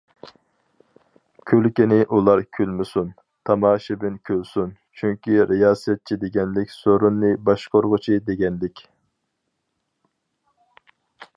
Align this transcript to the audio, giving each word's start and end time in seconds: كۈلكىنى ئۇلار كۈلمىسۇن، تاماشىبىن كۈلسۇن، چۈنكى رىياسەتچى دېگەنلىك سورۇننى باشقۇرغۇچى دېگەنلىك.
كۈلكىنى 1.49 1.97
ئۇلار 2.19 2.39
كۈلمىسۇن، 2.57 3.11
تاماشىبىن 3.49 4.15
كۈلسۇن، 4.29 4.71
چۈنكى 5.01 5.35
رىياسەتچى 5.51 6.17
دېگەنلىك 6.23 6.73
سورۇننى 6.77 7.31
باشقۇرغۇچى 7.51 8.17
دېگەنلىك. 8.31 8.83